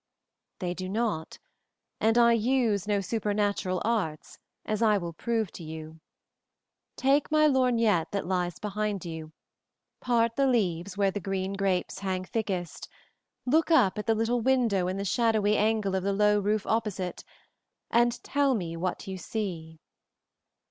"They 0.57 0.73
do 0.73 0.89
not, 0.89 1.37
and 1.99 2.17
I 2.17 2.33
use 2.33 2.87
no 2.87 3.01
supernatural 3.01 3.83
arts, 3.85 4.39
as 4.65 4.81
I 4.81 4.97
will 4.97 5.13
prove 5.13 5.51
to 5.51 5.63
you. 5.63 5.99
Take 6.95 7.29
my 7.29 7.45
lorgnette 7.45 8.09
that 8.09 8.25
lies 8.25 8.57
behind 8.57 9.05
you, 9.05 9.31
part 9.99 10.37
the 10.37 10.47
leaves 10.47 10.97
where 10.97 11.11
the 11.11 11.19
green 11.19 11.53
grapes 11.53 11.99
hang 11.99 12.25
thickest, 12.25 12.89
look 13.45 13.69
up 13.69 13.99
at 13.99 14.07
the 14.07 14.15
little 14.15 14.41
window 14.41 14.87
in 14.87 14.97
the 14.97 15.05
shadowy 15.05 15.55
angle 15.55 15.93
of 15.93 16.01
the 16.01 16.13
low 16.13 16.39
roof 16.39 16.65
opposite, 16.65 17.23
and 17.91 18.23
tell 18.23 18.55
me 18.55 18.75
what 18.75 19.05
you 19.05 19.19
see." 19.19 19.79